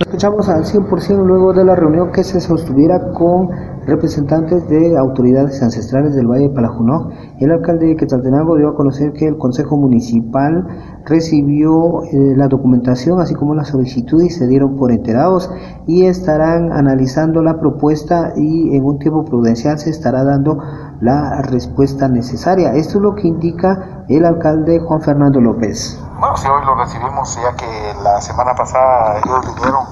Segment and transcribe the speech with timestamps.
[0.00, 3.50] Escuchamos al 100% luego de la reunión que se sostuviera con
[3.84, 7.10] representantes de autoridades ancestrales del Valle de Palajunó.
[7.38, 10.66] El alcalde de Quetzaltenango dio a conocer que el Consejo Municipal
[11.04, 15.50] recibió eh, la documentación así como la solicitud y se dieron por enterados
[15.86, 20.60] y estarán analizando la propuesta y en un tiempo prudencial se estará dando
[21.02, 22.72] la respuesta necesaria.
[22.72, 26.00] Esto es lo que indica el alcalde Juan Fernando López.
[26.20, 29.86] Bueno, si hoy lo recibimos ya que la semana pasada ellos vinieron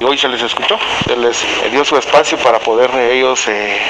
[0.00, 3.80] y hoy se les escuchó, se les dio su espacio para poder ellos eh,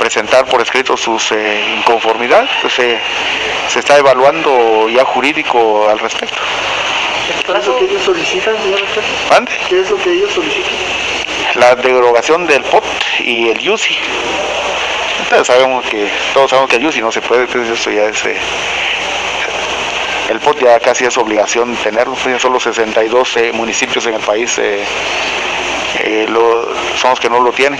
[0.00, 2.98] presentar por escrito sus eh, inconformidades, pues eh,
[3.68, 6.34] se está evaluando ya jurídico al respecto.
[7.46, 8.80] ¿Qué es lo que ellos solicitan, señor
[9.36, 9.52] ¿Ande?
[9.68, 10.74] ¿Qué es lo que ellos solicitan?
[11.54, 12.84] La derogación del POT
[13.20, 13.96] y el UCI.
[15.20, 18.24] Entonces sabemos que, todos sabemos que el UCI no se puede, entonces eso ya es...
[20.32, 24.20] Eh, el POT ya casi es obligación tenerlo, son los 62 eh, municipios en el
[24.20, 24.82] país eh,
[26.00, 27.78] eh, lo, son los que no lo tienen,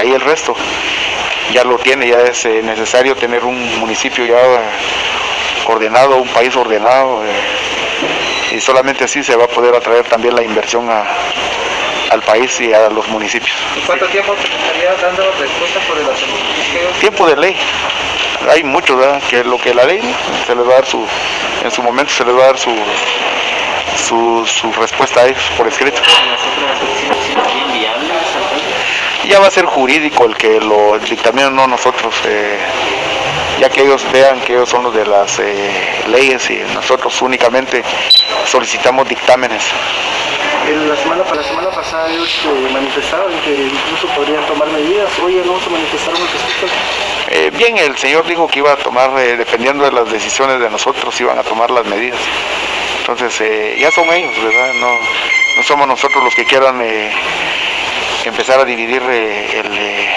[0.00, 0.54] ahí el resto
[1.52, 4.36] ya lo tiene, ya es necesario tener un municipio ya
[5.66, 7.22] ordenado, un país ordenado,
[8.50, 11.04] y solamente así se va a poder atraer también la inversión a,
[12.10, 13.52] al país y a los municipios.
[13.76, 16.36] ¿Y cuánto tiempo estaría dando respuesta por el asunto?
[17.00, 17.56] Tiempo de ley.
[18.50, 19.22] Hay mucho, ¿verdad?
[19.28, 20.00] Que lo que la ley
[20.46, 21.04] se les va a dar su,
[21.62, 22.74] en su momento se les va a dar su,
[23.96, 26.00] su, su respuesta a ellos por escrito.
[29.28, 32.14] Ya va a ser jurídico el que lo dictaminen, no nosotros.
[32.26, 32.58] Eh,
[33.60, 37.82] ya que ellos vean que ellos son los de las eh, leyes y nosotros únicamente
[38.46, 39.62] solicitamos dictámenes.
[40.88, 45.60] La semana, la semana pasada ellos eh, manifestaron que incluso podrían tomar medidas, hoy no
[45.60, 47.13] se manifestaron al respecto.
[47.56, 51.20] Bien, el señor dijo que iba a tomar, eh, dependiendo de las decisiones de nosotros,
[51.20, 52.18] iban a tomar las medidas.
[53.06, 54.72] Entonces, eh, ya son ellos, ¿verdad?
[54.80, 54.88] No,
[55.56, 57.12] no somos nosotros los que quieran eh,
[58.24, 60.08] empezar a dividir eh,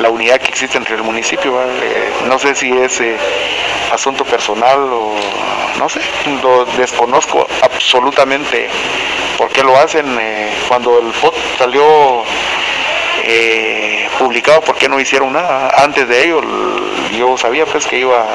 [0.00, 1.54] la unidad que existe entre el municipio.
[2.26, 3.00] no sé si es
[3.92, 5.14] asunto personal o
[5.78, 6.00] no sé,
[6.42, 8.68] lo desconozco absolutamente
[9.38, 10.18] por qué lo hacen.
[10.66, 12.24] cuando el POT salió
[13.24, 15.72] eh, publicado, ¿por qué no hicieron nada?
[15.76, 16.40] Antes de ello,
[17.16, 18.26] yo sabía pues que iba,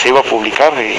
[0.00, 0.96] se iba a publicar y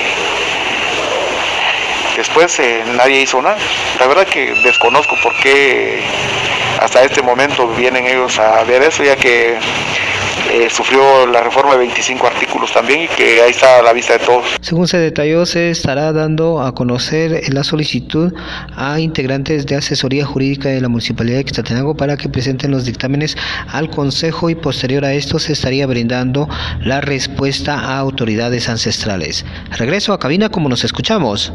[2.17, 3.57] después eh, nadie hizo nada.
[3.99, 6.01] La verdad que desconozco por qué
[6.79, 9.57] hasta este momento vienen ellos a ver eso, ya que
[10.55, 14.13] eh, sufrió la reforma de 25 artículos también y que ahí está a la vista
[14.13, 14.45] de todos.
[14.61, 18.33] Según se detalló, se estará dando a conocer la solicitud
[18.73, 23.35] a integrantes de asesoría jurídica de la Municipalidad de Quetzaltenango para que presenten los dictámenes
[23.67, 26.47] al Consejo y posterior a esto se estaría brindando
[26.79, 29.45] la respuesta a autoridades ancestrales.
[29.71, 31.51] Regreso a cabina como nos escuchamos.